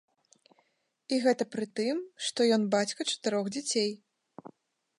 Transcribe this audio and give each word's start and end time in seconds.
І 1.17 1.19
гэта 1.25 1.43
пры 1.55 1.65
тым, 1.79 1.99
што 2.29 2.47
ён 2.57 2.65
бацька 2.77 3.01
чатырох 3.11 3.45
дзяцей. 3.55 3.91